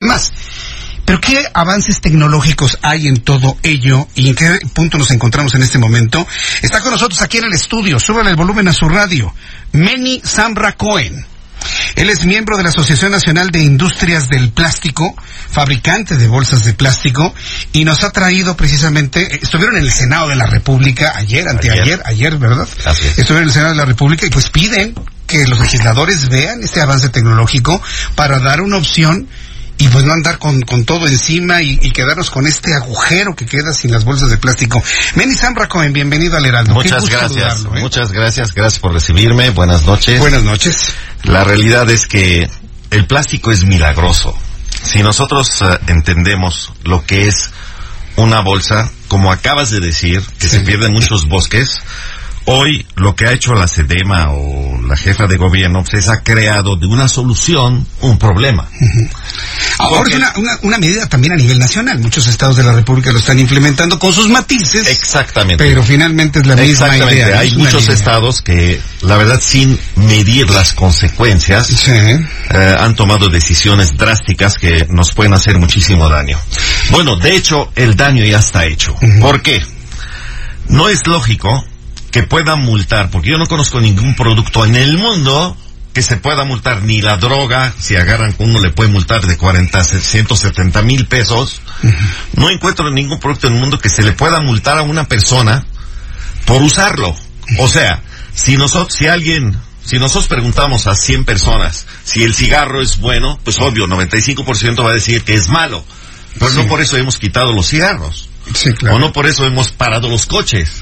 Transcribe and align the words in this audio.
Más. 0.00 0.32
Pero 1.04 1.20
¿qué 1.20 1.44
avances 1.54 2.00
tecnológicos 2.00 2.78
hay 2.82 3.08
en 3.08 3.16
todo 3.16 3.56
ello 3.64 4.06
y 4.14 4.28
en 4.28 4.36
qué 4.36 4.60
punto 4.72 4.96
nos 4.96 5.10
encontramos 5.10 5.56
en 5.56 5.62
este 5.64 5.78
momento? 5.78 6.24
Está 6.62 6.80
con 6.80 6.92
nosotros 6.92 7.20
aquí 7.20 7.38
en 7.38 7.46
el 7.46 7.52
estudio, 7.52 7.98
súbale 7.98 8.30
el 8.30 8.36
volumen 8.36 8.68
a 8.68 8.72
su 8.72 8.88
radio, 8.88 9.34
Meni 9.72 10.20
Samra 10.22 10.74
Cohen. 10.76 11.26
Él 11.96 12.10
es 12.10 12.24
miembro 12.24 12.56
de 12.56 12.62
la 12.62 12.68
Asociación 12.68 13.10
Nacional 13.10 13.50
de 13.50 13.58
Industrias 13.58 14.28
del 14.28 14.50
Plástico, 14.50 15.16
fabricante 15.50 16.16
de 16.16 16.28
bolsas 16.28 16.62
de 16.62 16.74
plástico, 16.74 17.34
y 17.72 17.84
nos 17.84 18.04
ha 18.04 18.12
traído 18.12 18.56
precisamente, 18.56 19.40
estuvieron 19.42 19.78
en 19.78 19.82
el 19.82 19.90
Senado 19.90 20.28
de 20.28 20.36
la 20.36 20.46
República 20.46 21.14
ayer, 21.16 21.48
anteayer, 21.48 22.02
ayer, 22.04 22.36
¿verdad? 22.38 22.68
Estuvieron 23.16 23.38
en 23.38 23.48
el 23.48 23.52
Senado 23.52 23.72
de 23.72 23.78
la 23.78 23.84
República 23.84 24.26
y 24.26 24.30
pues 24.30 24.48
piden 24.48 24.94
que 25.26 25.44
los 25.48 25.58
legisladores 25.58 26.28
vean 26.28 26.62
este 26.62 26.80
avance 26.80 27.08
tecnológico 27.08 27.82
para 28.14 28.38
dar 28.38 28.60
una 28.60 28.76
opción 28.76 29.26
y 29.78 29.88
pues 29.88 30.04
no 30.04 30.12
andar 30.12 30.38
con, 30.38 30.60
con 30.62 30.84
todo 30.84 31.06
encima 31.06 31.62
y, 31.62 31.78
y 31.82 31.90
quedarnos 31.92 32.30
con 32.30 32.46
este 32.46 32.74
agujero 32.74 33.34
que 33.36 33.46
queda 33.46 33.72
sin 33.72 33.92
las 33.92 34.04
bolsas 34.04 34.28
de 34.30 34.36
plástico. 34.36 34.82
Meni 35.14 35.34
Samra 35.34 35.68
Cohen, 35.68 35.92
bienvenido 35.92 36.36
al 36.36 36.44
Heraldo. 36.46 36.74
Muchas 36.74 37.08
gracias, 37.08 37.60
¿eh? 37.62 37.80
muchas 37.80 38.10
gracias, 38.12 38.52
gracias 38.54 38.80
por 38.80 38.92
recibirme, 38.92 39.50
buenas 39.50 39.84
noches. 39.86 40.18
Buenas 40.20 40.42
noches. 40.42 40.92
La 41.22 41.44
realidad 41.44 41.88
es 41.90 42.06
que 42.06 42.48
el 42.90 43.06
plástico 43.06 43.52
es 43.52 43.64
milagroso. 43.64 44.36
Si 44.82 45.02
nosotros 45.02 45.62
eh, 45.62 45.78
entendemos 45.86 46.72
lo 46.84 47.04
que 47.04 47.28
es 47.28 47.50
una 48.16 48.40
bolsa, 48.40 48.90
como 49.06 49.30
acabas 49.30 49.70
de 49.70 49.78
decir, 49.80 50.20
que 50.40 50.48
Sí. 50.48 50.56
se 50.56 50.60
pierden 50.60 50.92
muchos 50.92 51.28
bosques, 51.28 51.78
hoy 52.46 52.84
lo 52.96 53.14
que 53.14 53.26
ha 53.26 53.32
hecho 53.32 53.54
la 53.54 53.68
SEDEMA 53.68 54.30
o 54.32 54.67
la 54.88 54.96
jefa 54.96 55.26
de 55.26 55.36
gobierno 55.36 55.82
pues, 55.84 56.04
es 56.04 56.08
ha 56.08 56.22
creado 56.22 56.76
de 56.76 56.86
una 56.86 57.08
solución 57.08 57.86
un 58.00 58.18
problema. 58.18 58.66
Ahora 59.78 59.98
Porque- 59.98 60.12
es 60.14 60.16
una, 60.18 60.32
una, 60.36 60.58
una 60.62 60.78
medida 60.78 61.06
también 61.08 61.34
a 61.34 61.36
nivel 61.36 61.58
nacional. 61.58 61.98
Muchos 62.00 62.26
estados 62.26 62.56
de 62.56 62.64
la 62.64 62.72
República 62.72 63.12
lo 63.12 63.18
están 63.18 63.38
implementando 63.38 63.98
con 63.98 64.12
sus 64.12 64.28
matices. 64.28 64.88
Exactamente. 64.88 65.62
Pero 65.62 65.82
finalmente 65.82 66.40
es 66.40 66.46
la 66.46 66.56
misma 66.56 66.86
Exactamente. 66.86 67.14
idea. 67.14 67.38
Hay 67.40 67.54
muchos 67.56 67.88
estados 67.88 68.42
que, 68.42 68.80
la 69.02 69.16
verdad, 69.16 69.40
sin 69.42 69.78
medir 69.96 70.50
las 70.50 70.72
consecuencias, 70.72 71.66
Sí. 71.68 71.92
eh, 71.92 72.76
han 72.78 72.94
tomado 72.94 73.28
decisiones 73.28 73.96
drásticas 73.96 74.54
que 74.54 74.86
nos 74.90 75.12
pueden 75.12 75.34
hacer 75.34 75.58
muchísimo 75.58 76.08
daño. 76.08 76.38
Bueno, 76.90 77.16
de 77.16 77.36
hecho, 77.36 77.70
el 77.76 77.94
daño 77.94 78.24
ya 78.24 78.38
está 78.38 78.64
hecho. 78.64 78.96
¿Por 79.20 79.42
qué? 79.42 79.62
No 80.68 80.88
es 80.88 81.06
lógico 81.06 81.64
que 82.10 82.22
puedan 82.22 82.60
multar, 82.60 83.10
porque 83.10 83.30
yo 83.30 83.38
no 83.38 83.46
conozco 83.46 83.80
ningún 83.80 84.14
producto 84.14 84.64
en 84.64 84.76
el 84.76 84.96
mundo 84.96 85.56
que 85.92 86.02
se 86.02 86.16
pueda 86.16 86.44
multar, 86.44 86.82
ni 86.82 87.00
la 87.00 87.16
droga, 87.16 87.74
si 87.78 87.96
agarran 87.96 88.34
uno 88.38 88.60
le 88.60 88.70
puede 88.70 88.90
multar 88.90 89.26
de 89.26 89.36
40 89.36 89.78
a 89.78 89.84
170 89.84 90.82
mil 90.82 91.06
pesos. 91.06 91.60
No 92.34 92.50
encuentro 92.50 92.90
ningún 92.90 93.18
producto 93.18 93.48
en 93.48 93.54
el 93.54 93.60
mundo 93.60 93.78
que 93.78 93.88
se 93.88 94.02
le 94.02 94.12
pueda 94.12 94.40
multar 94.40 94.78
a 94.78 94.82
una 94.82 95.08
persona 95.08 95.64
por 96.46 96.62
usarlo. 96.62 97.16
O 97.58 97.68
sea, 97.68 98.02
si 98.34 98.56
nosotros, 98.56 98.94
si 98.94 99.06
alguien, 99.06 99.56
si 99.84 99.98
nosotros 99.98 100.28
preguntamos 100.28 100.86
a 100.86 100.94
100 100.94 101.24
personas 101.24 101.86
si 102.04 102.22
el 102.22 102.34
cigarro 102.34 102.80
es 102.80 102.98
bueno, 102.98 103.38
pues 103.44 103.58
obvio, 103.58 103.86
95% 103.86 104.82
va 104.82 104.90
a 104.90 104.94
decir 104.94 105.24
que 105.24 105.34
es 105.34 105.48
malo. 105.48 105.84
Pero 106.38 106.52
no 106.52 106.66
por 106.66 106.80
eso 106.80 106.96
hemos 106.96 107.18
quitado 107.18 107.52
los 107.52 107.68
cigarros. 107.68 108.28
Sí, 108.54 108.72
claro. 108.72 108.96
O 108.96 108.98
no 108.98 109.12
por 109.12 109.26
eso 109.26 109.44
hemos 109.44 109.70
parado 109.70 110.08
los 110.08 110.24
coches. 110.24 110.80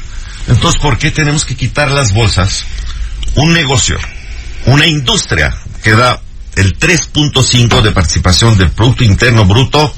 Entonces, 0.48 0.80
¿por 0.80 0.98
qué 0.98 1.10
tenemos 1.10 1.44
que 1.44 1.56
quitar 1.56 1.90
las 1.90 2.12
bolsas? 2.12 2.64
Un 3.34 3.52
negocio, 3.52 3.98
una 4.66 4.86
industria 4.86 5.54
que 5.82 5.92
da 5.92 6.20
el 6.56 6.78
3.5 6.78 7.82
de 7.82 7.92
participación 7.92 8.56
del 8.56 8.70
Producto 8.70 9.04
Interno 9.04 9.44
Bruto 9.44 9.94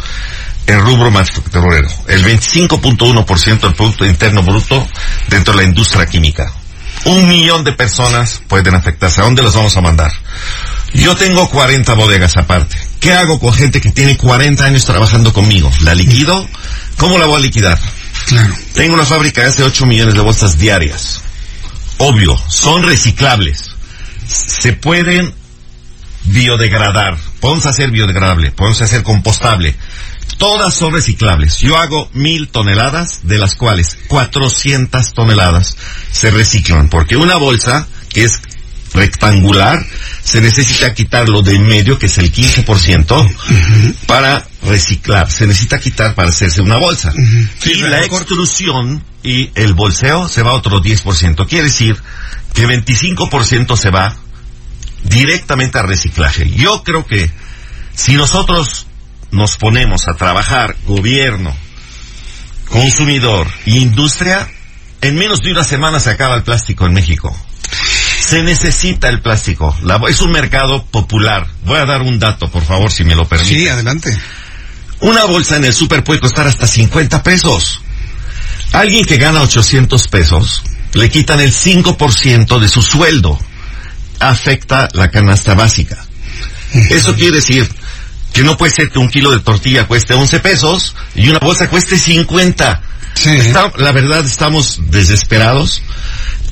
en 0.67 0.81
rubro 0.81 1.11
manufacturero, 1.11 1.89
el 2.09 2.25
25.1% 2.25 3.61
del 3.61 3.75
Producto 3.75 4.05
Interno 4.05 4.43
Bruto 4.43 4.87
dentro 5.29 5.55
de 5.55 5.63
la 5.63 5.69
industria 5.69 6.07
química. 6.07 6.53
Un 7.05 7.29
millón 7.29 7.65
de 7.65 7.73
personas 7.73 8.43
pueden 8.49 8.75
afectarse. 8.75 9.21
¿A 9.21 9.25
dónde 9.25 9.43
las 9.43 9.55
vamos 9.55 9.77
a 9.77 9.81
mandar? 9.81 10.13
Yo 10.95 11.15
tengo 11.17 11.49
40 11.49 11.95
bodegas 11.95 12.37
aparte. 12.37 12.77
¿Qué 13.01 13.13
hago 13.13 13.39
con 13.39 13.53
gente 13.53 13.81
que 13.81 13.91
tiene 13.91 14.17
40 14.17 14.65
años 14.65 14.85
trabajando 14.85 15.33
conmigo? 15.33 15.71
¿La 15.83 15.95
liquido? 15.95 16.47
¿Cómo 16.97 17.19
la 17.19 17.27
voy 17.27 17.37
a 17.37 17.41
liquidar? 17.41 17.79
Claro. 18.29 18.55
Tengo 18.75 18.95
una 18.95 19.05
fábrica 19.05 19.43
de 19.43 19.49
hace 19.49 19.63
8 19.63 19.87
millones 19.87 20.15
de 20.15 20.21
bolsas 20.21 20.59
diarias. 20.59 21.23
Obvio, 21.99 22.37
son 22.49 22.83
reciclables. 22.83 23.75
Se 24.27 24.73
pueden 24.75 25.35
biodegradar. 26.25 27.17
Podemos 27.41 27.67
hacer 27.67 27.91
biodegradable, 27.91 28.51
podemos 28.51 28.81
hacer 28.83 29.03
compostable. 29.03 29.75
Todas 30.37 30.75
son 30.75 30.93
reciclables. 30.93 31.59
Yo 31.59 31.77
hago 31.77 32.09
mil 32.13 32.49
toneladas, 32.49 33.21
de 33.25 33.39
las 33.39 33.57
cuales 33.57 33.99
400 34.09 35.13
toneladas 35.15 35.77
se 36.13 36.31
reciclan. 36.31 36.89
Porque 36.89 37.17
una 37.17 37.37
bolsa 37.37 37.89
que 38.11 38.25
es 38.25 38.41
rectangular, 38.93 39.85
se 40.23 40.41
necesita 40.41 40.95
quitarlo 40.95 41.43
de 41.43 41.55
en 41.55 41.67
medio, 41.67 41.99
que 41.99 42.07
es 42.07 42.19
el 42.19 42.33
15%, 42.33 43.35
para 44.07 44.47
reciclar. 44.63 45.31
Se 45.31 45.47
necesita 45.47 45.79
quitar 45.79 46.15
para 46.15 46.29
hacerse 46.29 46.61
una 46.61 46.77
bolsa. 46.77 47.13
Sí, 47.59 47.73
y 47.73 47.83
la 47.83 48.05
extrusión 48.05 49.03
y 49.23 49.51
el 49.55 49.75
bolseo 49.75 50.29
se 50.29 50.43
va 50.43 50.53
otro 50.53 50.83
10%. 50.83 51.47
Quiere 51.49 51.67
decir 51.67 51.97
que 52.55 52.67
25% 52.67 53.77
se 53.77 53.91
va 53.91 54.17
directamente 55.05 55.79
a 55.79 55.83
reciclaje. 55.83 56.51
Yo 56.51 56.83
creo 56.83 57.07
que 57.07 57.31
si 57.95 58.15
nosotros 58.15 58.87
nos 59.31 59.57
ponemos 59.57 60.09
a 60.09 60.15
trabajar 60.15 60.77
gobierno, 60.87 61.55
consumidor 62.69 63.49
e 63.67 63.79
industria, 63.79 64.49
en 65.01 65.17
menos 65.17 65.41
de 65.41 65.53
una 65.53 65.65
semana 65.65 66.01
se 66.01 66.11
acaba 66.11 66.35
el 66.35 66.43
plástico 66.43 66.87
en 66.87 66.93
México. 66.93 67.37
Se 68.29 68.43
necesita 68.43 69.09
el 69.09 69.21
plástico. 69.21 69.77
La- 69.83 70.01
es 70.09 70.21
un 70.21 70.31
mercado 70.33 70.85
popular. 70.85 71.47
Voy 71.65 71.79
a 71.79 71.85
dar 71.87 72.03
un 72.03 72.19
dato, 72.19 72.51
por 72.51 72.65
favor, 72.65 72.91
si 72.93 73.05
me 73.05 73.15
lo 73.15 73.27
permite. 73.27 73.55
Sí, 73.55 73.69
adelante. 73.69 74.17
Una 75.01 75.25
bolsa 75.25 75.57
en 75.57 75.65
el 75.65 75.73
súper 75.75 76.03
puede 76.05 76.21
costar 76.21 76.47
hasta 76.47 76.67
50 76.67 77.23
pesos. 77.23 77.81
Alguien 78.73 79.05
que 79.07 79.17
gana 79.17 79.41
800 79.43 80.09
pesos, 80.09 80.63
le 80.93 81.09
quitan 81.09 81.41
el 81.41 81.53
5% 81.53 82.59
de 82.59 82.69
su 82.69 82.83
sueldo. 82.83 83.39
Afecta 84.21 84.89
la 84.93 85.11
canasta 85.11 85.55
básica. 85.55 85.97
Eso 86.91 87.15
quiere 87.15 87.37
decir 87.37 87.69
que 88.33 88.43
no 88.43 88.57
puede 88.59 88.73
ser 88.73 88.91
que 88.91 88.99
un 88.99 89.09
kilo 89.09 89.31
de 89.31 89.41
tortilla 89.41 89.87
cueste 89.87 90.13
11 90.15 90.41
pesos 90.41 90.95
y 91.15 91.29
una 91.29 91.39
bolsa 91.39 91.71
cueste 91.71 91.99
50. 91.99 92.83
Sí. 93.15 93.31
Está- 93.31 93.73
la 93.77 93.93
verdad 93.93 94.25
estamos 94.25 94.79
desesperados. 94.91 95.81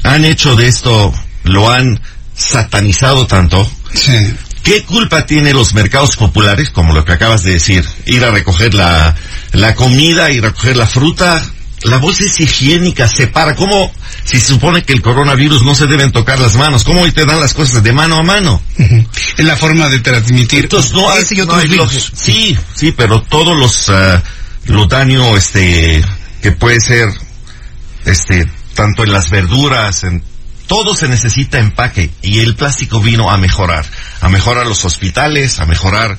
Han 0.04 0.24
hecho 0.24 0.54
de 0.56 0.68
esto, 0.68 1.12
lo 1.48 1.70
han 1.70 2.00
satanizado 2.34 3.26
tanto. 3.26 3.68
Sí. 3.94 4.34
¿Qué 4.62 4.82
culpa 4.82 5.26
tiene 5.26 5.52
los 5.52 5.74
mercados 5.74 6.16
populares, 6.16 6.70
como 6.70 6.92
lo 6.92 7.04
que 7.04 7.12
acabas 7.12 7.44
de 7.44 7.52
decir? 7.52 7.84
Ir 8.04 8.24
a 8.24 8.32
recoger 8.32 8.74
la, 8.74 9.14
la 9.52 9.76
comida, 9.76 10.30
ir 10.32 10.44
a 10.44 10.48
recoger 10.48 10.76
la 10.76 10.88
fruta. 10.88 11.40
La 11.82 11.98
bolsa 11.98 12.24
es 12.26 12.40
higiénica, 12.40 13.06
separa. 13.06 13.54
¿Cómo, 13.54 13.92
si 14.24 14.40
se 14.40 14.48
supone 14.48 14.82
que 14.82 14.92
el 14.92 15.02
coronavirus 15.02 15.62
no 15.62 15.72
se 15.74 15.86
deben 15.86 16.10
tocar 16.10 16.40
las 16.40 16.56
manos, 16.56 16.82
cómo 16.82 17.02
hoy 17.02 17.12
te 17.12 17.24
dan 17.24 17.38
las 17.38 17.54
cosas 17.54 17.82
de 17.84 17.92
mano 17.92 18.16
a 18.16 18.24
mano? 18.24 18.60
Ujú. 18.76 19.06
Es 19.36 19.44
la 19.44 19.56
forma 19.56 19.88
de 19.88 20.00
transmitir 20.00 20.64
Entonces 20.64 20.92
no 20.94 21.08
hay, 21.10 21.24
no 21.36 21.76
lógica. 21.76 22.04
Sí, 22.12 22.58
sí, 22.74 22.90
pero 22.90 23.22
todos 23.22 23.56
los, 23.56 23.88
ah, 23.90 24.20
lo 24.64 24.86
daño, 24.86 25.36
este, 25.36 26.04
que 26.42 26.50
puede 26.50 26.80
ser, 26.80 27.08
este, 28.04 28.50
tanto 28.74 29.04
en 29.04 29.12
las 29.12 29.30
verduras, 29.30 30.02
en 30.02 30.24
todo 30.66 30.94
se 30.94 31.08
necesita 31.08 31.58
empaque 31.58 32.10
y 32.22 32.40
el 32.40 32.56
plástico 32.56 33.00
vino 33.00 33.30
a 33.30 33.38
mejorar, 33.38 33.84
a 34.20 34.28
mejorar 34.28 34.66
los 34.66 34.84
hospitales, 34.84 35.60
a 35.60 35.66
mejorar 35.66 36.18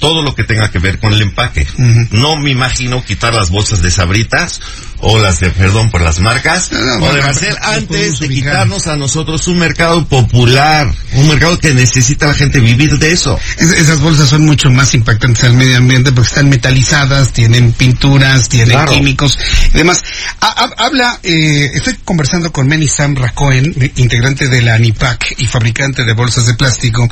todo 0.00 0.22
lo 0.22 0.34
que 0.34 0.44
tenga 0.44 0.70
que 0.70 0.80
ver 0.80 0.98
con 0.98 1.12
el 1.12 1.22
empaque. 1.22 1.66
No 2.10 2.36
me 2.36 2.50
imagino 2.50 3.04
quitar 3.04 3.34
las 3.34 3.50
bolsas 3.50 3.82
de 3.82 3.90
sabritas 3.90 4.60
o 5.02 5.18
las 5.18 5.40
de, 5.40 5.50
perdón 5.50 5.90
por 5.90 6.02
las 6.02 6.20
marcas, 6.20 6.70
o 6.72 7.12
de 7.12 7.20
Barcel, 7.20 7.56
antes 7.62 8.18
de 8.18 8.28
quitarnos 8.28 8.86
a 8.86 8.96
nosotros 8.96 9.46
un 9.48 9.58
mercado 9.58 10.06
popular, 10.06 10.92
un 11.14 11.28
mercado 11.28 11.58
que 11.58 11.72
necesita 11.72 12.26
la 12.26 12.34
gente 12.34 12.60
vivir 12.60 12.98
de 12.98 13.12
eso. 13.12 13.38
esas 13.58 14.00
bolsas 14.00 14.28
son 14.28 14.44
mucho 14.44 14.70
más 14.70 14.94
impactantes 14.94 15.44
al 15.44 15.54
medio 15.54 15.76
ambiente 15.78 16.12
porque 16.12 16.28
están 16.28 16.48
metalizadas, 16.48 17.32
tienen 17.32 17.72
pinturas, 17.72 18.48
tienen 18.48 18.84
químicos 18.86 19.38
y 19.72 19.78
demás. 19.78 20.02
habla, 20.76 21.18
eh, 21.22 21.70
estoy 21.74 21.94
conversando 22.04 22.52
con 22.52 22.68
Manny 22.68 22.88
Sam 22.88 23.16
Racoen, 23.16 23.74
integrante 23.96 24.48
de 24.48 24.62
la 24.62 24.74
ANIPAC 24.74 25.36
y 25.38 25.46
fabricante 25.46 26.04
de 26.04 26.12
bolsas 26.12 26.46
de 26.46 26.54
plástico. 26.54 27.08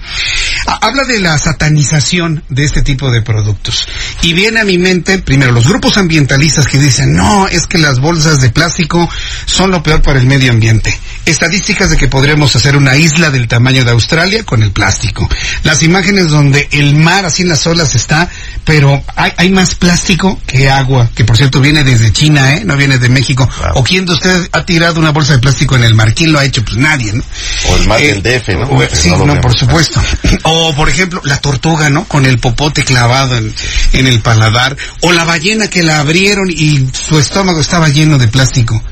Habla 0.66 1.04
de 1.04 1.20
la 1.20 1.38
satanización 1.38 2.42
de 2.48 2.64
este 2.64 2.82
tipo 2.82 3.10
de 3.10 3.22
productos. 3.22 3.86
Y 4.22 4.32
viene 4.32 4.60
a 4.60 4.64
mi 4.64 4.78
mente, 4.78 5.18
primero, 5.18 5.52
los 5.52 5.66
grupos 5.66 5.96
ambientalistas 5.96 6.66
que 6.66 6.78
dicen, 6.78 7.14
no, 7.14 7.48
es 7.48 7.66
que 7.66 7.78
las 7.78 8.00
bolsas 8.00 8.40
de 8.40 8.50
plástico 8.50 9.08
son 9.46 9.70
lo 9.70 9.82
peor 9.82 10.02
para 10.02 10.18
el 10.18 10.26
medio 10.26 10.50
ambiente. 10.52 10.98
Estadísticas 11.24 11.90
de 11.90 11.96
que 11.96 12.08
podríamos 12.08 12.54
hacer 12.56 12.76
una 12.76 12.96
isla 12.96 13.30
del 13.30 13.48
tamaño 13.48 13.84
de 13.84 13.90
Australia 13.90 14.44
con 14.44 14.62
el 14.62 14.72
plástico. 14.72 15.28
Las 15.62 15.82
imágenes 15.82 16.28
donde 16.28 16.68
el 16.72 16.94
mar 16.94 17.24
así 17.24 17.42
en 17.42 17.50
las 17.50 17.66
olas 17.66 17.94
está, 17.94 18.30
pero 18.64 19.02
hay, 19.16 19.50
más 19.50 19.74
plástico 19.74 20.38
que 20.46 20.68
agua, 20.68 21.10
que 21.14 21.24
por 21.24 21.36
cierto 21.36 21.60
viene 21.60 21.84
desde 21.84 22.12
China, 22.12 22.54
¿eh? 22.54 22.64
No 22.64 22.76
viene 22.76 22.98
de 22.98 23.08
México. 23.08 23.48
¿O 23.74 23.82
quién 23.82 24.04
de 24.04 24.12
ustedes 24.12 24.48
ha 24.52 24.64
tirado 24.64 25.00
una 25.00 25.10
bolsa 25.10 25.34
de 25.34 25.38
plástico 25.38 25.76
en 25.76 25.84
el 25.84 25.94
mar? 25.94 26.14
¿Quién 26.14 26.32
lo 26.32 26.38
ha 26.38 26.44
hecho? 26.44 26.64
Pues 26.64 26.76
nadie, 26.76 27.12
¿no? 27.12 27.22
O 27.68 27.76
el 27.76 27.86
mar 27.86 28.00
del 28.00 28.26
eh, 28.26 28.40
DF, 28.40 28.48
¿no? 28.56 28.88
sí, 28.92 29.10
no, 29.10 29.40
por 29.40 29.54
supuesto. 29.54 30.00
O 30.44 30.74
por 30.74 30.88
ejemplo, 30.88 31.20
la 31.24 31.38
tortuga, 31.38 31.90
¿no? 31.90 32.04
Con 32.04 32.26
el 32.26 32.38
popote 32.38 32.84
clavado 32.84 33.36
en, 33.36 33.54
en 33.92 34.06
el 34.06 34.20
paladar. 34.20 34.76
O 35.00 35.12
la 35.12 35.24
ballena 35.24 35.68
que 35.68 35.82
la 35.82 36.00
abrieron 36.00 36.50
y 36.50 36.88
su 36.92 37.18
estómago 37.18 37.60
estaba 37.60 37.88
lleno 37.88 38.18
de 38.18 38.28
plástico. 38.28 38.82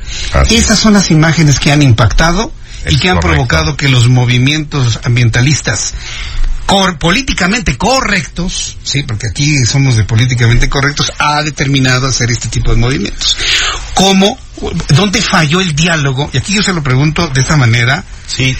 Esas 0.49 0.79
son 0.79 0.93
las 0.93 1.11
imágenes 1.11 1.59
que 1.59 1.71
han 1.71 1.81
impactado 1.81 2.51
y 2.89 2.97
que 2.97 3.09
han 3.09 3.19
provocado 3.19 3.75
que 3.75 3.89
los 3.89 4.07
movimientos 4.07 4.99
ambientalistas 5.03 5.93
políticamente 6.99 7.77
correctos, 7.77 8.77
sí, 8.83 9.03
porque 9.03 9.27
aquí 9.27 9.65
somos 9.65 9.95
de 9.95 10.03
políticamente 10.03 10.69
correctos, 10.69 11.11
ha 11.17 11.41
determinado 11.41 12.07
hacer 12.07 12.29
este 12.31 12.49
tipo 12.49 12.71
de 12.71 12.77
movimientos. 12.77 13.37
¿Cómo? 13.93 14.37
¿Dónde 14.89 15.21
falló 15.21 15.61
el 15.61 15.75
diálogo? 15.75 16.29
Y 16.33 16.37
aquí 16.37 16.53
yo 16.53 16.63
se 16.63 16.73
lo 16.73 16.81
pregunto 16.83 17.27
de 17.29 17.41
esta 17.41 17.55
manera, 17.55 18.03
Sí. 18.27 18.55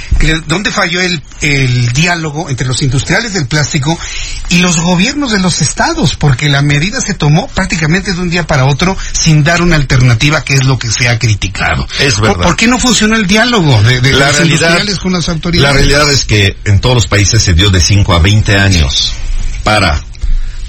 ¿Dónde 0.48 0.72
falló 0.72 1.02
el, 1.02 1.22
el 1.42 1.90
diálogo 1.90 2.50
entre 2.50 2.66
los 2.66 2.82
industriales 2.82 3.34
del 3.34 3.48
plástico 3.48 4.00
y 4.50 4.60
los 4.60 4.80
gobiernos 4.80 5.34
de 5.34 5.40
los 5.40 5.62
estados? 5.62 6.16
Porque 6.16 6.48
la 6.48 6.62
medida 6.62 7.02
se 7.02 7.14
tomó 7.14 7.48
prácticamente 7.50 8.14
de 8.14 8.22
un 8.22 8.30
día 8.30 8.48
para 8.48 8.66
otro 8.66 8.98
sin 9.12 9.44
dar 9.44 9.62
una 9.62 9.76
alternativa, 9.76 10.42
que 10.44 10.56
es 10.56 10.64
lo 10.64 10.80
que 10.80 10.90
se 10.90 11.10
ha 11.10 11.20
criticado. 11.20 11.86
Es 12.00 12.20
verdad. 12.20 12.46
¿Por, 12.46 12.56
qué 12.56 12.68
no 12.68 12.80
funcionó 12.80 13.18
el 13.18 13.28
diálogo 13.28 13.84
de, 13.84 14.00
de 14.00 14.14
los 14.14 14.40
industriales 14.40 15.00
con 15.00 15.12
las 15.12 15.28
autoridades? 15.28 15.74
La 15.74 15.78
realidad 15.78 16.10
es 16.12 16.24
que 16.24 16.56
en 16.64 16.80
todos 16.80 16.96
los 16.96 17.08
países 17.08 17.42
se 17.42 17.54
dio 17.54 17.70
de 17.70 17.82
5 17.82 18.14
a 18.14 18.20
20 18.20 18.56
años 18.56 19.14
para 19.64 20.02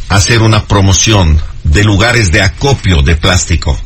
hacer 0.08 0.43
una 0.43 0.64
promoción 0.64 1.41
de 1.62 1.84
lugares 1.84 2.32
de 2.32 2.43
acopio 2.43 3.02
de 3.02 3.14
plástico. 3.14 3.81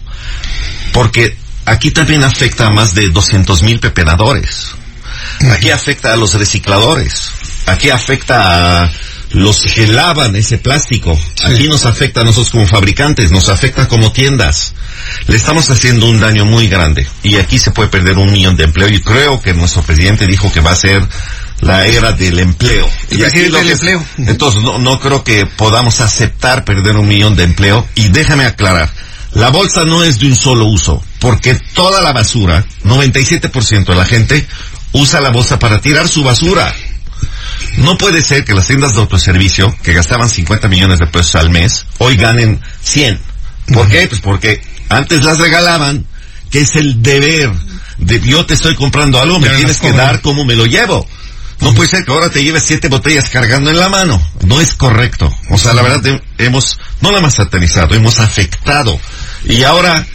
Porque 0.93 1.37
aquí 1.65 1.91
también 1.91 2.25
afecta 2.25 2.67
a 2.67 2.71
más 2.71 2.95
de 2.95 3.09
200 3.11 3.63
mil 3.63 3.81
pepenadores. 3.81 4.73
Aquí 5.51 5.71
afecta 5.71 6.13
a 6.13 6.17
los 6.17 6.35
recicladores. 6.35 7.31
Aquí 7.67 7.91
afecta 7.91 8.85
a 8.85 8.93
los 9.33 9.63
que 9.63 9.87
lavan 9.87 10.37
ese 10.37 10.59
plástico. 10.59 11.19
Aquí 11.45 11.69
nos 11.69 11.87
afecta 11.87 12.21
a 12.21 12.25
nosotros 12.25 12.51
como 12.51 12.67
fabricantes, 12.67 13.31
nos 13.31 13.49
afecta 13.49 13.89
como 13.89 14.13
tiendas. 14.13 14.75
Le 15.27 15.37
estamos 15.37 15.71
haciendo 15.71 16.07
un 16.07 16.21
daño 16.21 16.45
muy 16.45 16.69
grande. 16.69 17.07
Y 17.23 17.37
aquí 17.37 17.59
se 17.59 17.71
puede 17.71 17.89
perder 17.89 18.19
un 18.19 18.33
millón 18.33 18.57
de 18.57 18.65
empleo. 18.65 18.89
Y 18.89 19.01
creo 19.01 19.41
que 19.41 19.55
nuestro 19.55 19.83
presidente 19.83 20.27
dijo 20.27 20.53
que 20.53 20.61
va 20.61 20.73
a 20.73 20.77
ser 20.77 21.07
la 21.61 21.87
era 21.87 22.13
del 22.13 22.39
empleo. 22.41 22.89
y 23.11 23.23
aquí 23.25 23.47
lo 23.47 23.59
empleo. 23.59 24.05
Entonces 24.19 24.63
no, 24.63 24.79
no 24.79 25.01
creo 25.01 25.25
que 25.25 25.47
podamos 25.47 26.01
aceptar 26.01 26.65
perder 26.65 26.97
un 26.97 27.09
millón 27.09 27.37
de 27.37 27.45
empleo. 27.45 27.87
Y 27.95 28.09
déjame 28.09 28.45
aclarar. 28.45 28.91
La 29.35 29.49
bolsa 29.49 29.85
no 29.85 30.05
es 30.05 30.19
de 30.19 30.27
un 30.27 30.37
solo 30.37 30.67
uso, 30.67 31.03
porque 31.19 31.59
toda 31.75 32.03
la 32.03 32.13
basura, 32.13 32.65
97% 32.85 33.87
de 33.87 33.95
la 33.95 34.05
gente 34.05 34.47
usa 34.93 35.21
la 35.21 35.31
bolsa 35.31 35.59
para 35.59 35.81
tirar 35.81 36.07
su 36.07 36.23
basura. 36.23 36.75
No 37.79 37.97
puede 37.97 38.21
ser 38.23 38.45
que 38.45 38.55
las 38.55 38.67
tiendas 38.67 38.93
de 38.93 39.01
autoservicio, 39.01 39.75
que 39.83 39.95
gastaban 39.95 40.29
50 40.29 40.69
millones 40.69 40.99
de 40.99 41.07
pesos 41.07 41.37
al 41.37 41.51
mes, 41.51 41.87
hoy 41.99 42.17
ganen 42.17 42.61
100. 42.83 43.19
¿Por 43.73 43.89
qué? 43.89 44.07
Pues 44.07 44.21
porque 44.21 44.63
antes 44.91 45.25
las 45.25 45.39
regalaban, 45.39 46.05
que 46.51 46.61
es 46.61 46.77
el 46.77 47.03
deber 47.03 47.51
de 47.97 48.21
yo 48.21 48.45
te 48.45 48.55
estoy 48.55 48.75
comprando 48.75 49.21
algo, 49.21 49.39
me 49.39 49.49
tienes 49.51 49.81
que 49.81 49.93
dar 49.93 50.21
como 50.21 50.45
me 50.45 50.57
lo 50.57 50.67
llevo. 50.67 51.07
No 51.61 51.73
puede 51.75 51.89
ser 51.89 52.05
que 52.05 52.11
ahora 52.11 52.29
te 52.29 52.43
lleves 52.43 52.65
siete 52.67 52.89
botellas 52.89 53.31
cargando 53.31 53.71
en 53.71 53.79
la 53.79 53.89
mano. 53.89 54.21
No 54.45 54.61
es 54.61 54.75
correcto. 54.75 55.33
O 55.49 55.57
sea, 55.57 55.73
la 55.73 55.83
verdad 55.83 56.21
hemos, 56.39 56.79
no 57.01 57.11
nada 57.11 57.23
más 57.23 57.35
satanizado, 57.35 57.95
hemos 57.95 58.19
afectado. 58.19 58.99
Y 59.45 59.63
ahora, 59.65 60.07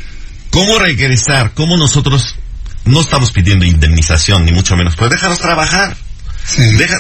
¿cómo 0.49 0.79
regresar? 0.79 1.53
¿Cómo 1.53 1.77
nosotros 1.77 2.35
no 2.87 3.01
estamos 3.01 3.31
pidiendo 3.31 3.65
indemnización, 3.65 4.45
ni 4.45 4.51
mucho 4.51 4.75
menos, 4.75 4.95
pues 4.95 5.11
déjanos 5.11 5.39
trabajar. 5.39 5.95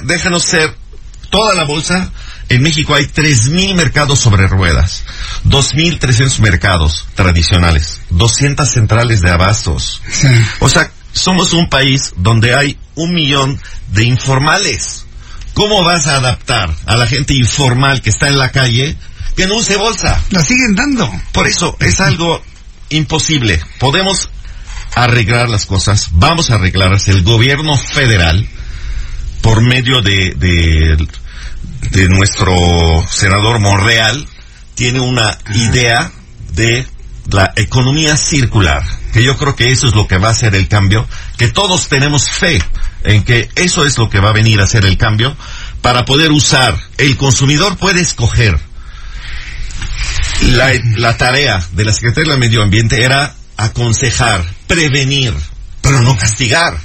déjanos 0.03 0.43
ser 0.43 0.75
toda 1.29 1.55
la 1.55 1.63
bolsa. 1.63 2.11
En 2.49 2.61
México 2.61 2.95
hay 2.95 3.05
3.000 3.05 3.75
mercados 3.75 4.19
sobre 4.19 4.47
ruedas, 4.47 5.03
2.300 5.43 6.39
mercados 6.39 7.07
tradicionales, 7.13 8.01
200 8.09 8.69
centrales 8.69 9.21
de 9.21 9.31
abastos. 9.31 10.01
O 10.59 10.69
sea, 10.69 10.89
somos 11.11 11.51
un 11.51 11.67
país 11.69 12.13
donde 12.15 12.55
hay 12.55 12.77
un 12.95 13.13
millón 13.13 13.59
de 13.89 14.05
informales. 14.05 15.05
¿Cómo 15.53 15.83
vas 15.83 16.07
a 16.07 16.17
adaptar 16.17 16.73
a 16.85 16.95
la 16.95 17.07
gente 17.07 17.33
informal 17.33 18.01
que 18.01 18.11
está 18.11 18.29
en 18.29 18.37
la 18.37 18.51
calle 18.51 18.95
que 19.37 19.45
no 19.45 19.55
use 19.55 19.77
bolsa? 19.77 20.21
La 20.31 20.41
siguen 20.41 20.73
dando. 20.75 21.09
Por 21.31 21.47
eso 21.47 21.77
es 21.79 22.01
algo 22.01 22.41
imposible. 22.89 23.61
Podemos 23.77 24.29
arreglar 24.95 25.47
las 25.47 25.67
cosas, 25.67 26.07
vamos 26.11 26.49
a 26.49 26.55
arreglarlas. 26.55 27.07
El 27.07 27.21
gobierno 27.21 27.77
federal, 27.77 28.47
por 29.41 29.61
medio 29.61 30.01
de, 30.01 30.33
de, 31.91 32.09
nuestro 32.09 32.55
senador 33.07 33.59
Monreal, 33.59 34.27
tiene 34.73 35.01
una 35.01 35.37
idea 35.53 36.11
de 36.53 36.87
la 37.29 37.53
economía 37.55 38.17
circular, 38.17 38.81
que 39.13 39.23
yo 39.23 39.37
creo 39.37 39.55
que 39.55 39.71
eso 39.71 39.85
es 39.85 39.93
lo 39.93 40.07
que 40.07 40.17
va 40.17 40.29
a 40.29 40.31
hacer 40.31 40.55
el 40.55 40.67
cambio, 40.67 41.07
que 41.37 41.47
todos 41.49 41.89
tenemos 41.89 42.29
fe 42.29 42.59
en 43.03 43.23
que 43.23 43.49
eso 43.55 43.85
es 43.85 43.97
lo 43.99 44.09
que 44.09 44.19
va 44.19 44.29
a 44.29 44.33
venir 44.33 44.59
a 44.61 44.63
hacer 44.63 44.85
el 44.85 44.97
cambio, 44.97 45.35
para 45.81 46.05
poder 46.05 46.31
usar, 46.31 46.75
el 46.97 47.17
consumidor 47.17 47.77
puede 47.77 48.01
escoger. 48.01 48.59
La, 50.41 50.71
la 50.97 51.17
tarea 51.17 51.59
de 51.73 51.83
la 51.83 51.93
Secretaría 51.93 52.31
del 52.31 52.39
Medio 52.39 52.61
Ambiente 52.61 53.03
era 53.03 53.35
aconsejar, 53.57 54.43
prevenir, 54.67 55.33
pero 55.81 56.01
no 56.01 56.15
castigar. 56.15 56.77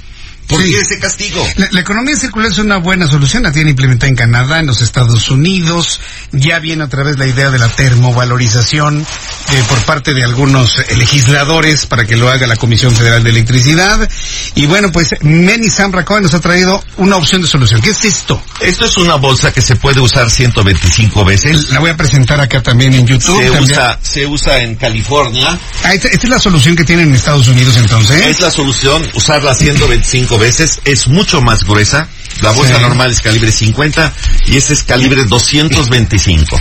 ¿Por 0.53 0.63
qué 0.63 0.77
ese 0.77 0.99
castigo? 0.99 1.45
La, 1.55 1.79
economía 1.79 2.15
circular 2.15 2.51
es 2.51 2.57
una 2.57 2.77
buena 2.77 3.07
solución, 3.07 3.43
la 3.43 3.51
tiene 3.51 3.71
implementada 3.71 4.09
en 4.09 4.15
Canadá, 4.15 4.59
en 4.59 4.67
los 4.67 4.81
Estados 4.81 5.29
Unidos, 5.29 5.99
ya 6.31 6.59
viene 6.59 6.83
otra 6.83 7.03
vez 7.03 7.17
la 7.17 7.27
idea 7.27 7.49
de 7.49 7.59
la 7.59 7.69
termovalorización 7.69 9.01
eh, 9.01 9.63
por 9.67 9.79
parte 9.85 10.13
de 10.13 10.23
algunos 10.23 10.77
eh, 10.79 10.95
legisladores 10.95 11.85
para 11.85 12.05
que 12.05 12.15
lo 12.15 12.29
haga 12.29 12.47
la 12.47 12.55
Comisión 12.55 12.95
Federal 12.95 13.23
de 13.23 13.29
Electricidad. 13.31 14.07
Y 14.55 14.65
bueno, 14.65 14.91
pues 14.91 15.15
Meni 15.21 15.69
Sam 15.69 15.91
nos 16.21 16.33
ha 16.33 16.39
traído 16.39 16.83
una 16.97 17.17
opción 17.17 17.41
de 17.41 17.47
solución. 17.47 17.81
¿Qué 17.81 17.91
es 17.91 18.05
esto? 18.05 18.41
Esto 18.59 18.85
es 18.85 18.97
una 18.97 19.15
bolsa 19.15 19.51
que 19.51 19.61
se 19.61 19.75
puede 19.75 19.99
usar 19.99 20.29
125 20.29 21.25
veces. 21.25 21.69
La 21.69 21.79
voy 21.79 21.89
a 21.89 21.97
presentar 21.97 22.39
acá 22.39 22.61
también 22.61 22.93
en 22.93 23.05
YouTube. 23.05 23.41
Se, 23.41 23.59
usa, 23.59 23.99
se 24.01 24.25
usa 24.25 24.61
en 24.61 24.75
California. 24.75 25.57
Ah, 25.83 25.93
esta, 25.93 26.07
esta, 26.07 26.25
es 26.25 26.29
la 26.29 26.39
solución 26.39 26.75
que 26.75 26.83
tienen 26.83 27.09
en 27.09 27.15
Estados 27.15 27.47
Unidos 27.47 27.77
entonces. 27.77 28.25
Es 28.25 28.39
la 28.39 28.51
solución, 28.51 29.07
usarla 29.13 29.53
125 29.53 30.37
veces. 30.37 30.42
Es 30.43 31.07
mucho 31.07 31.41
más 31.41 31.63
gruesa. 31.63 32.07
La 32.41 32.51
bolsa 32.51 32.79
normal 32.79 33.11
es 33.11 33.21
calibre 33.21 33.51
50 33.51 34.13
y 34.47 34.57
esta 34.57 34.73
es 34.73 34.83
calibre 34.83 35.23
225. 35.23 36.59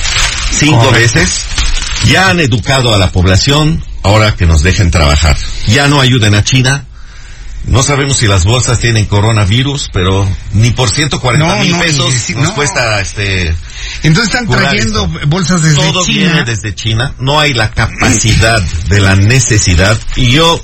Cinco 0.52 0.90
veces. 0.92 1.46
Ya 2.06 2.28
han 2.28 2.40
educado 2.40 2.94
a 2.94 2.98
la 2.98 3.10
población, 3.10 3.84
ahora 4.02 4.34
que 4.36 4.46
nos 4.46 4.62
dejen 4.62 4.90
trabajar. 4.90 5.36
Ya 5.66 5.88
no 5.88 6.00
ayuden 6.00 6.34
a 6.34 6.44
China. 6.44 6.84
No 7.64 7.82
sabemos 7.82 8.16
si 8.18 8.26
las 8.26 8.44
bolsas 8.44 8.80
tienen 8.80 9.06
coronavirus, 9.06 9.88
pero 9.92 10.28
ni 10.52 10.70
por 10.70 10.90
140 10.90 11.56
mil 11.56 11.76
pesos 11.76 12.30
nos 12.36 12.50
cuesta 12.50 13.00
este. 13.00 13.54
Entonces 14.02 14.34
están 14.34 14.48
trayendo 14.48 15.08
bolsas 15.26 15.62
desde 15.62 15.76
Todo 15.76 16.04
viene 16.04 16.44
desde 16.44 16.74
China. 16.74 17.14
No 17.18 17.38
hay 17.38 17.54
la 17.54 17.70
capacidad 17.70 18.60
de 18.60 19.00
la 19.00 19.14
necesidad. 19.16 19.98
Y 20.16 20.30
yo 20.30 20.62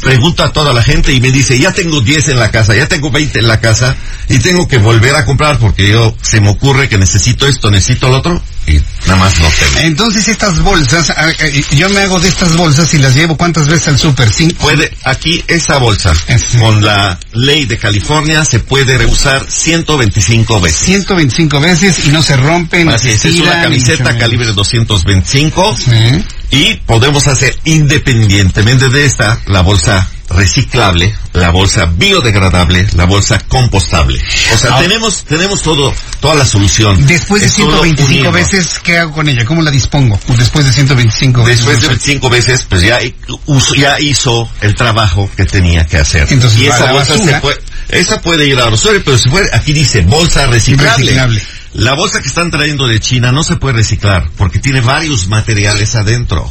pregunto 0.00 0.42
a 0.42 0.52
toda 0.52 0.72
la 0.72 0.82
gente 0.82 1.12
y 1.12 1.20
me 1.20 1.30
dice, 1.30 1.58
ya 1.58 1.72
tengo 1.72 2.00
10 2.00 2.28
en 2.30 2.38
la 2.38 2.50
casa, 2.50 2.74
ya 2.74 2.88
tengo 2.88 3.10
20 3.10 3.38
en 3.38 3.48
la 3.48 3.60
casa 3.60 3.96
y 4.28 4.38
tengo 4.38 4.66
que 4.66 4.78
volver 4.78 5.14
a 5.14 5.24
comprar 5.24 5.58
porque 5.58 5.88
yo 5.88 6.14
se 6.22 6.40
me 6.40 6.48
ocurre 6.48 6.88
que 6.88 6.98
necesito 6.98 7.46
esto, 7.46 7.70
necesito 7.70 8.08
lo 8.08 8.18
otro. 8.18 8.42
Y 8.66 8.74
nada 9.06 9.16
más 9.16 9.38
no 9.40 9.48
tengo. 9.48 9.78
Entonces 9.80 10.28
estas 10.28 10.60
bolsas, 10.60 11.10
eh, 11.40 11.64
yo 11.76 11.88
me 11.90 12.00
hago 12.00 12.20
de 12.20 12.28
estas 12.28 12.56
bolsas 12.56 12.92
y 12.94 12.98
las 12.98 13.14
llevo 13.14 13.36
cuántas 13.36 13.66
veces 13.66 13.88
al 13.88 13.98
súper, 13.98 14.30
¿Sí? 14.32 14.48
Puede, 14.60 14.90
aquí 15.04 15.42
esa 15.48 15.78
bolsa, 15.78 16.12
Es- 16.26 16.56
con 16.58 16.84
la 16.84 17.18
ley 17.32 17.64
de 17.66 17.78
California, 17.78 18.44
se 18.44 18.60
puede 18.60 18.96
reusar 18.98 19.44
125 19.48 20.60
veces. 20.60 20.78
125 20.86 21.60
veces 21.60 22.06
y 22.06 22.10
no 22.10 22.22
se 22.22 22.36
rompen. 22.36 22.88
Así 22.88 23.10
es, 23.10 23.24
es 23.24 23.40
una 23.40 23.62
camiseta 23.62 24.16
calibre 24.18 24.52
225 24.52 25.76
menos. 25.86 26.24
y 26.50 26.74
podemos 26.86 27.26
hacer 27.26 27.56
independientemente 27.64 28.88
de 28.88 29.04
esta 29.04 29.40
la 29.46 29.60
bolsa 29.62 30.08
reciclable, 30.30 31.14
la 31.32 31.50
bolsa 31.50 31.86
biodegradable, 31.86 32.86
la 32.94 33.04
bolsa 33.04 33.38
compostable. 33.48 34.20
O 34.52 34.56
sea, 34.56 34.76
Ah. 34.76 34.80
tenemos 34.80 35.24
tenemos 35.24 35.62
todo 35.62 35.92
toda 36.20 36.34
la 36.36 36.44
solución. 36.44 37.04
Después 37.06 37.42
de 37.42 37.48
Es 37.48 37.54
solo 37.54 37.82
125 37.82 38.28
unirnos. 38.28 38.34
veces, 38.34 38.80
¿qué 38.82 38.98
hago 38.98 39.12
con 39.12 39.28
ella? 39.28 39.44
¿Cómo 39.44 39.62
la 39.62 39.70
dispongo? 39.70 40.18
Después 40.36 40.64
de 40.66 40.72
125 40.72 41.42
veces. 41.44 41.58
Después 41.58 41.80
de 41.82 41.88
25 41.88 42.30
veces, 42.30 42.66
pues 42.68 42.82
ya, 42.82 42.98
uso- 43.46 43.74
ya 43.74 43.98
hizo 44.00 44.48
el 44.60 44.74
trabajo 44.74 45.30
que 45.36 45.44
tenía 45.44 45.86
que 45.86 45.98
hacer. 45.98 46.26
Entonces 46.30 46.60
y 46.60 46.66
esa 46.66 46.86
la 46.86 46.92
bolsa 46.92 47.12
basura. 47.14 47.34
se 47.36 47.40
puede, 47.40 47.58
esa 47.88 48.20
puede 48.20 48.46
ir 48.46 48.58
a 48.58 48.64
la 48.64 48.70
basura, 48.70 49.00
pero 49.04 49.18
se 49.18 49.28
puede, 49.30 49.48
aquí 49.52 49.72
dice 49.72 50.02
bolsa 50.02 50.46
reciclable. 50.46 51.04
Reciclable. 51.06 51.42
La 51.74 51.94
bolsa 51.94 52.20
que 52.20 52.28
están 52.28 52.50
trayendo 52.50 52.86
de 52.88 52.98
China 53.00 53.30
no 53.32 53.42
se 53.44 53.56
puede 53.56 53.74
reciclar 53.74 54.28
porque 54.36 54.58
tiene 54.58 54.80
varios 54.80 55.28
materiales 55.28 55.94
adentro. 55.94 56.50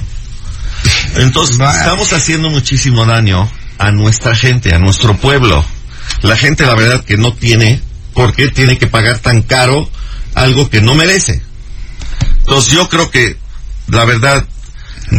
Entonces, 1.16 1.58
estamos 1.60 2.14
haciendo 2.14 2.50
muchísimo 2.50 3.06
daño 3.06 3.50
a 3.80 3.92
nuestra 3.92 4.36
gente, 4.36 4.76
a 4.76 4.80
nuestro 4.80 5.18
pueblo. 5.18 5.66
La 6.22 6.36
gente, 6.36 6.66
la 6.66 6.76
verdad, 6.76 7.04
que 7.04 7.18
no 7.18 7.34
tiene 7.34 7.82
por 8.14 8.36
qué 8.36 8.50
tiene 8.50 8.78
que 8.78 8.88
pagar 8.88 9.20
tan 9.20 9.42
caro 9.42 9.90
algo 10.36 10.70
que 10.70 10.82
no 10.82 10.94
merece. 10.94 11.42
Entonces, 12.40 12.74
yo 12.74 12.90
creo 12.90 13.10
que, 13.10 13.38
la 13.88 14.06
verdad, 14.06 14.46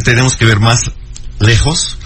tenemos 0.05 0.37
que 0.37 0.45
ver 0.45 0.61
más 0.61 0.93
lejos. 1.41 1.97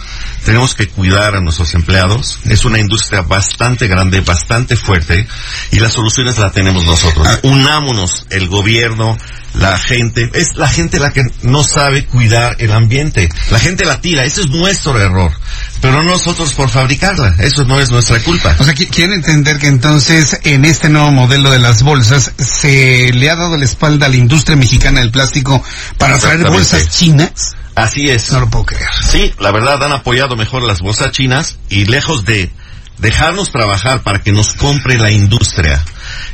Tenemos 0.44 0.74
que 0.74 0.88
cuidar 0.88 1.34
a 1.36 1.40
nuestros 1.40 1.74
empleados. 1.74 2.38
Es 2.44 2.64
una 2.64 2.78
industria 2.78 3.22
bastante 3.22 3.86
grande, 3.88 4.20
bastante 4.20 4.76
fuerte, 4.76 5.26
y 5.70 5.78
las 5.80 5.94
soluciones 5.94 6.38
las 6.38 6.52
tenemos 6.52 6.84
nosotros. 6.84 7.26
Ah. 7.26 7.38
Unámonos, 7.42 8.26
el 8.30 8.48
gobierno, 8.48 9.16
la 9.54 9.78
gente. 9.78 10.30
Es 10.34 10.56
la 10.56 10.68
gente 10.68 10.98
la 10.98 11.12
que 11.12 11.22
no 11.42 11.62
sabe 11.64 12.04
cuidar 12.06 12.56
el 12.58 12.72
ambiente. 12.72 13.28
La 13.50 13.58
gente 13.58 13.84
la 13.84 14.00
tira. 14.00 14.24
Ese 14.24 14.42
es 14.42 14.48
nuestro 14.50 15.00
error. 15.00 15.32
Pero 15.80 16.02
no 16.02 16.10
nosotros 16.10 16.52
por 16.54 16.68
fabricarla. 16.70 17.36
Eso 17.38 17.64
no 17.64 17.78
es 17.80 17.90
nuestra 17.90 18.18
culpa. 18.20 18.56
O 18.58 18.64
sea, 18.64 18.74
qui- 18.74 18.88
quiere 18.88 19.14
entender 19.14 19.58
que 19.58 19.66
entonces 19.68 20.40
en 20.44 20.64
este 20.64 20.88
nuevo 20.88 21.10
modelo 21.10 21.50
de 21.50 21.58
las 21.58 21.82
bolsas 21.82 22.32
se 22.38 23.12
le 23.12 23.30
ha 23.30 23.36
dado 23.36 23.56
la 23.56 23.64
espalda 23.64 24.06
a 24.06 24.08
la 24.08 24.16
industria 24.16 24.56
mexicana 24.56 25.00
del 25.00 25.10
plástico 25.10 25.62
para 25.98 26.18
traer 26.18 26.38
bolsas 26.50 26.88
chinas. 26.96 27.56
Así 27.74 28.08
es. 28.08 28.30
No 28.32 28.40
lo 28.40 28.50
puedo 28.50 28.66
creer. 28.66 28.88
Sí, 29.10 29.32
la 29.40 29.50
verdad 29.50 29.82
han 29.82 29.92
apoyado 29.92 30.36
mejor 30.36 30.62
las 30.62 30.80
bolsas 30.80 31.10
chinas 31.12 31.58
y 31.68 31.84
lejos 31.86 32.24
de 32.24 32.50
dejarnos 32.98 33.50
trabajar 33.50 34.02
para 34.02 34.22
que 34.22 34.32
nos 34.32 34.54
compre 34.54 34.98
la 34.98 35.10
industria 35.10 35.84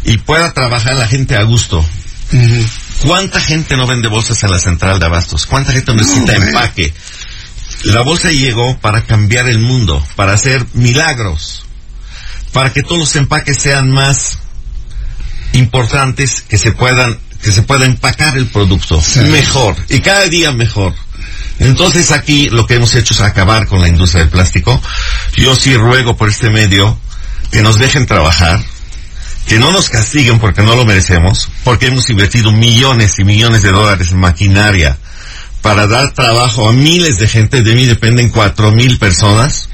y 0.04 0.18
pueda 0.18 0.52
trabajar 0.52 0.94
la 0.96 1.06
gente 1.08 1.36
a 1.36 1.42
gusto. 1.42 1.84
¿Cuánta 3.02 3.40
gente 3.40 3.76
no 3.76 3.86
vende 3.86 4.08
bolsas 4.08 4.42
en 4.44 4.50
la 4.50 4.58
central 4.58 5.00
de 5.00 5.06
abastos? 5.06 5.46
¿Cuánta 5.46 5.72
gente 5.72 5.94
necesita 5.94 6.34
empaque? 6.34 6.92
La 7.84 8.02
bolsa 8.02 8.30
llegó 8.30 8.76
para 8.78 9.02
cambiar 9.06 9.48
el 9.48 9.58
mundo, 9.58 10.06
para 10.16 10.34
hacer 10.34 10.66
milagros, 10.74 11.64
para 12.52 12.72
que 12.72 12.82
todos 12.82 12.98
los 12.98 13.16
empaques 13.16 13.56
sean 13.58 13.90
más 13.90 14.38
importantes, 15.54 16.42
que 16.46 16.58
se 16.58 16.72
puedan, 16.72 17.18
que 17.42 17.52
se 17.52 17.62
pueda 17.62 17.84
empacar 17.86 18.36
el 18.36 18.46
producto 18.46 19.00
Sí. 19.00 19.20
mejor 19.20 19.76
y 19.88 20.00
cada 20.00 20.26
día 20.26 20.52
mejor. 20.52 20.94
Entonces 21.60 22.10
aquí 22.10 22.48
lo 22.50 22.66
que 22.66 22.74
hemos 22.74 22.94
hecho 22.94 23.14
es 23.14 23.20
acabar 23.20 23.66
con 23.66 23.80
la 23.80 23.88
industria 23.88 24.22
del 24.22 24.30
plástico. 24.30 24.80
Yo 25.36 25.54
sí 25.54 25.76
ruego 25.76 26.16
por 26.16 26.28
este 26.28 26.50
medio 26.50 26.98
que 27.52 27.62
nos 27.62 27.78
dejen 27.78 28.06
trabajar, 28.06 28.60
que 29.46 29.58
no 29.58 29.70
nos 29.70 29.88
castiguen 29.88 30.38
porque 30.40 30.62
no 30.62 30.74
lo 30.74 30.84
merecemos, 30.84 31.48
porque 31.62 31.86
hemos 31.86 32.08
invertido 32.10 32.50
millones 32.50 33.18
y 33.18 33.24
millones 33.24 33.62
de 33.62 33.70
dólares 33.70 34.10
en 34.10 34.20
maquinaria 34.20 34.98
para 35.62 35.86
dar 35.86 36.12
trabajo 36.12 36.68
a 36.68 36.72
miles 36.72 37.18
de 37.18 37.28
gente, 37.28 37.62
de 37.62 37.74
mí 37.74 37.84
dependen 37.84 38.30
cuatro 38.30 38.72
mil 38.72 38.98
personas, 38.98 39.68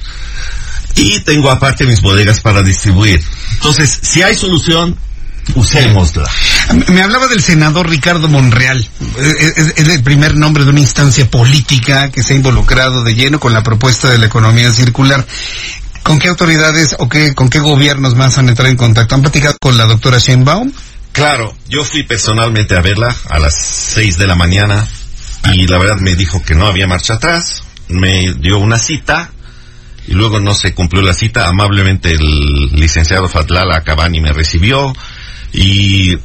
y 0.96 1.20
tengo 1.20 1.50
aparte 1.50 1.84
mis 1.84 2.00
bodegas 2.00 2.40
para 2.40 2.62
distribuir. 2.62 3.22
Entonces, 3.52 3.98
si 4.02 4.22
hay 4.22 4.34
solución, 4.34 4.96
usémosla. 5.54 6.24
Me 6.88 7.02
hablaba 7.02 7.28
del 7.28 7.42
senador 7.42 7.88
Ricardo 7.88 8.28
Monreal. 8.28 8.88
Es, 9.18 9.26
es- 9.56 9.72
es 9.76 9.88
el 9.88 10.02
primer 10.02 10.36
nombre 10.36 10.64
de 10.64 10.70
una 10.70 10.80
instancia 10.80 11.28
política 11.30 12.10
que 12.10 12.22
se 12.22 12.32
ha 12.32 12.36
involucrado 12.36 13.02
de 13.04 13.14
lleno 13.14 13.38
con 13.40 13.52
la 13.52 13.62
propuesta 13.62 14.10
de 14.10 14.18
la 14.18 14.26
economía 14.26 14.72
circular. 14.72 15.24
¿Con 16.02 16.18
qué 16.18 16.28
autoridades 16.28 16.94
o 16.98 17.08
qué, 17.08 17.34
con 17.34 17.48
qué 17.50 17.58
gobiernos 17.58 18.14
más 18.14 18.38
han 18.38 18.48
entrado 18.48 18.70
en 18.70 18.76
contacto? 18.76 19.14
¿Han 19.14 19.22
platicado 19.22 19.56
con 19.60 19.76
la 19.76 19.86
doctora 19.86 20.18
Sheinbaum? 20.18 20.72
Claro, 21.12 21.56
yo 21.68 21.82
fui 21.84 22.02
personalmente 22.04 22.76
a 22.76 22.80
verla 22.82 23.14
a 23.30 23.38
las 23.38 23.54
seis 23.56 24.18
de 24.18 24.26
la 24.26 24.34
mañana 24.34 24.86
y 25.52 25.66
la 25.66 25.78
verdad 25.78 25.96
me 26.00 26.14
dijo 26.14 26.42
que 26.42 26.54
no 26.54 26.66
había 26.66 26.86
marcha 26.86 27.14
atrás, 27.14 27.62
me 27.88 28.34
dio 28.34 28.58
una 28.58 28.78
cita 28.78 29.30
y 30.06 30.12
luego 30.12 30.38
no 30.40 30.54
se 30.54 30.74
cumplió 30.74 31.02
la 31.02 31.14
cita. 31.14 31.48
Amablemente 31.48 32.10
el 32.12 32.66
licenciado 32.72 33.28
Fatlala 33.28 33.82
Cabani 33.82 34.20
me 34.20 34.32
recibió 34.32 34.92
y 35.52 36.16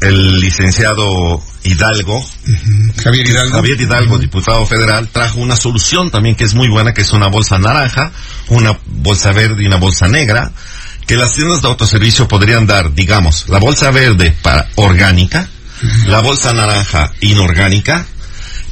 el 0.00 0.40
licenciado 0.40 1.42
Hidalgo, 1.62 2.24
Javier 3.02 3.28
Hidalgo. 3.28 3.56
Javier 3.56 3.80
Hidalgo, 3.80 4.18
diputado 4.18 4.64
federal, 4.66 5.08
trajo 5.08 5.40
una 5.40 5.56
solución 5.56 6.10
también 6.10 6.36
que 6.36 6.44
es 6.44 6.54
muy 6.54 6.68
buena, 6.68 6.94
que 6.94 7.02
es 7.02 7.12
una 7.12 7.28
bolsa 7.28 7.58
naranja, 7.58 8.12
una 8.48 8.78
bolsa 8.86 9.32
verde 9.32 9.62
y 9.62 9.66
una 9.66 9.76
bolsa 9.76 10.08
negra, 10.08 10.52
que 11.06 11.16
las 11.16 11.32
tiendas 11.32 11.62
de 11.62 11.68
autoservicio 11.68 12.28
podrían 12.28 12.66
dar, 12.66 12.94
digamos, 12.94 13.48
la 13.48 13.58
bolsa 13.58 13.90
verde 13.90 14.34
para 14.42 14.68
orgánica, 14.76 15.48
la 16.06 16.20
bolsa 16.20 16.52
naranja 16.52 17.12
inorgánica 17.20 18.06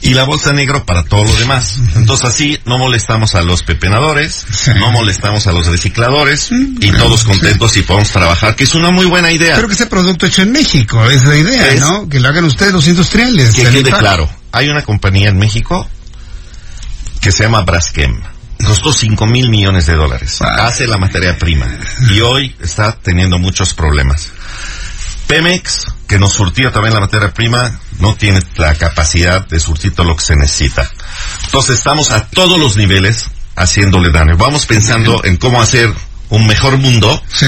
y 0.01 0.15
la 0.15 0.25
bolsa 0.25 0.53
negra 0.53 0.85
para 0.85 1.03
todo 1.05 1.25
lo 1.25 1.35
demás. 1.37 1.75
Entonces 1.97 2.27
así 2.29 2.59
no 2.65 2.79
molestamos 2.79 3.35
a 3.35 3.43
los 3.43 3.63
pepenadores, 3.63 4.45
Sí. 4.51 4.71
no 4.79 4.91
molestamos 4.93 5.47
a 5.47 5.53
los 5.53 5.67
recicladores 5.67 6.51
y 6.53 6.91
todos 6.93 7.25
contentos 7.25 7.77
y 7.77 7.83
podemos 7.83 8.11
trabajar, 8.11 8.55
que 8.57 8.65
es 8.65 8.75
una 8.75 8.91
muy 8.91 9.07
buena 9.07 9.33
idea. 9.33 9.57
Pero 9.57 9.69
que 9.69 9.75
sea 9.75 9.89
producto 9.89 10.27
hecho 10.27 10.43
en 10.43 10.53
México, 10.53 11.05
es 11.11 11.25
la 11.25 11.37
idea, 11.37 11.69
Es- 11.73 11.81
¿no? 11.81 12.09
Que 12.09 12.21
lo 12.21 12.29
hagan 12.29 12.45
ustedes 12.45 12.73
los 12.73 12.87
industriales. 12.87 13.55
Que 13.55 13.65
quede 13.65 13.91
claro, 13.93 14.29
hay 14.53 14.69
una 14.69 14.83
compañía 14.83 15.29
en 15.31 15.39
México 15.39 15.89
que 17.21 17.33
se 17.33 17.43
llama 17.45 17.63
Braskem. 17.63 18.21
Costó 18.65 18.93
5 18.93 19.27
mil 19.27 19.51
millones 19.51 19.87
de 19.87 19.95
dólares. 19.95 20.37
Wow. 20.41 20.49
Hace 20.67 20.87
la 20.87 20.97
materia 20.99 21.37
prima. 21.39 21.67
Y 22.11 22.21
hoy 22.21 22.55
está 22.61 22.93
teniendo 22.93 23.39
muchos 23.39 23.73
problemas. 23.75 24.31
Pemex, 25.27 25.85
que 26.07 26.19
nos 26.19 26.33
surtía 26.33 26.73
también 26.73 26.95
la 26.95 27.01
materia 27.01 27.33
prima, 27.33 27.79
no 27.99 28.15
tiene 28.15 28.41
la 28.57 28.75
capacidad 28.75 29.47
de 29.47 29.61
surtir 29.61 29.95
todo 29.95 30.07
lo 30.07 30.17
que 30.17 30.25
se 30.25 30.37
necesita. 30.37 30.91
Entonces 31.45 31.77
estamos 31.79 32.11
a 32.11 32.27
todos 32.29 32.59
los 32.59 32.77
niveles 32.77 33.27
haciéndole 33.57 34.11
daño. 34.11 34.37
Vamos 34.37 34.67
pensando 34.67 35.23
en 35.25 35.37
cómo 35.37 35.61
hacer 35.61 35.93
un 36.31 36.47
mejor 36.47 36.79
mundo, 36.79 37.21
Sí. 37.33 37.47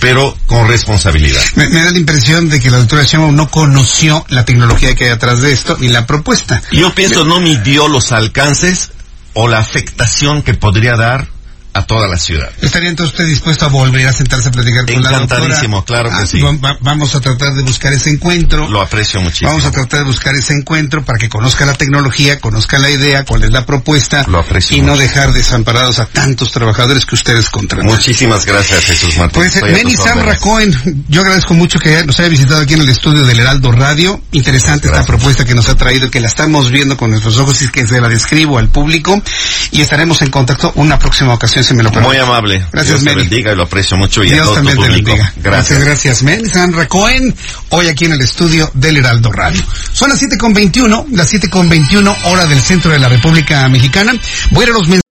pero 0.00 0.36
con 0.46 0.66
responsabilidad. 0.68 1.42
Me, 1.56 1.68
me 1.68 1.82
da 1.82 1.90
la 1.90 1.98
impresión 1.98 2.48
de 2.48 2.60
que 2.60 2.70
la 2.70 2.78
doctora 2.78 3.02
Sheinbaum 3.04 3.34
no 3.36 3.48
conoció 3.50 4.24
la 4.28 4.44
tecnología 4.44 4.94
que 4.94 5.04
hay 5.04 5.10
atrás 5.10 5.40
de 5.42 5.52
esto 5.52 5.76
ni 5.78 5.88
la 5.88 6.06
propuesta. 6.06 6.62
Yo 6.72 6.94
pienso 6.94 7.24
no 7.24 7.40
midió 7.40 7.88
los 7.88 8.12
alcances 8.12 8.90
o 9.34 9.48
la 9.48 9.58
afectación 9.58 10.42
que 10.42 10.54
podría 10.54 10.96
dar 10.96 11.28
a 11.74 11.82
toda 11.84 12.06
la 12.08 12.18
ciudad. 12.18 12.50
¿Estaría 12.60 12.90
entonces 12.90 13.12
usted 13.14 13.26
dispuesto 13.26 13.64
a 13.64 13.68
volver 13.68 14.06
a 14.06 14.12
sentarse 14.12 14.48
a 14.48 14.52
platicar 14.52 14.84
con 14.86 15.02
la 15.02 15.10
doctora? 15.10 15.40
Encantadísimo, 15.44 15.84
claro 15.84 16.10
que 16.10 16.16
Ah, 16.22 16.26
sí. 16.26 16.40
va- 16.40 16.52
va- 16.52 16.78
vamos 16.80 17.14
a 17.14 17.20
tratar 17.20 17.54
de 17.54 17.62
buscar 17.62 17.92
ese 17.92 18.10
encuentro. 18.10 18.68
Lo 18.68 18.80
aprecio 18.80 19.20
muchísimo. 19.20 19.50
Vamos 19.50 19.64
a 19.64 19.70
tratar 19.70 20.00
de 20.00 20.06
buscar 20.06 20.34
ese 20.34 20.52
encuentro 20.54 21.04
para 21.04 21.18
que 21.18 21.28
conozca 21.28 21.64
la 21.64 21.74
tecnología, 21.74 22.38
conozca 22.40 22.78
la 22.78 22.90
idea, 22.90 23.24
cuál 23.24 23.44
es 23.44 23.50
la 23.50 23.64
propuesta 23.64 24.24
Lo 24.28 24.38
aprecio 24.40 24.76
y 24.76 24.80
no 24.82 24.96
dejar 24.96 25.32
desamparados 25.32 25.98
a 25.98 26.06
tantos 26.06 26.52
trabajadores 26.52 27.06
que 27.06 27.14
ustedes 27.14 27.48
contratan. 27.48 27.86
Muchísimas 27.86 28.44
gracias, 28.44 28.84
Jesús 28.84 29.16
Martín. 29.18 29.42
Pues 29.60 29.82
tus 29.82 29.92
Samra. 29.94 30.36
Cohen, 30.38 31.04
yo 31.08 31.20
agradezco 31.22 31.54
mucho 31.54 31.78
que 31.78 32.04
nos 32.04 32.18
haya 32.20 32.28
visitado 32.28 32.60
aquí 32.60 32.74
en 32.74 32.80
el 32.82 32.88
estudio 32.88 33.24
del 33.24 33.40
Heraldo 33.40 33.72
Radio. 33.72 34.20
Interesante 34.32 34.88
esta 34.88 35.04
propuesta 35.04 35.44
que 35.44 35.54
nos 35.54 35.68
ha 35.68 35.74
traído, 35.76 36.10
que 36.10 36.20
la 36.20 36.26
estamos 36.28 36.70
viendo 36.70 36.96
con 36.96 37.10
nuestros 37.10 37.38
ojos 37.38 37.60
y 37.62 37.68
que 37.68 37.86
se 37.86 38.00
la 38.00 38.08
describo 38.08 38.58
al 38.58 38.68
público. 38.68 39.22
Y 39.70 39.80
estaremos 39.80 40.20
en 40.22 40.30
contacto 40.30 40.72
una 40.76 40.98
próxima 40.98 41.32
ocasión, 41.34 41.61
si 41.64 41.74
me 41.74 41.82
lo 41.82 41.90
permite. 41.90 42.14
Muy 42.14 42.18
amable. 42.18 42.58
Gracias, 42.72 42.86
Dios 42.86 42.98
te 43.00 43.10
Meni. 43.10 43.28
bendiga 43.28 43.52
y 43.52 43.56
lo 43.56 43.62
aprecio 43.64 43.96
mucho 43.96 44.22
y 44.24 44.30
a 44.30 44.34
Dios 44.34 44.48
tu 44.48 44.54
también 44.54 44.78
te 44.78 44.88
bendiga. 44.88 45.32
Gracias. 45.36 45.78
Muchas 45.78 45.84
gracias, 45.84 46.22
Meni 46.22 46.48
Samra 46.48 46.88
Cohen, 46.88 47.34
hoy 47.70 47.88
aquí 47.88 48.04
en 48.06 48.12
el 48.12 48.20
estudio 48.20 48.70
del 48.74 48.96
Heraldo 48.98 49.30
Radio. 49.32 49.62
Son 49.92 50.08
las 50.08 50.22
7.21, 50.22 51.06
las 51.10 51.32
7.21 51.32 52.16
hora 52.24 52.46
del 52.46 52.60
centro 52.60 52.90
de 52.90 52.98
la 52.98 53.08
República 53.08 53.68
Mexicana. 53.68 54.12
Voy 54.50 54.64
a 54.64 54.66
ir 54.66 54.70
a 54.70 54.74
los 54.74 54.82
mensajes. 54.88 55.02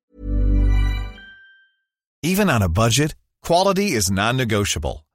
Even 2.23 2.49
on 2.49 2.61
a 2.61 2.67
budget, 2.67 3.15
quality 3.41 3.95
is 3.95 4.11
non-negotiable. 4.11 5.03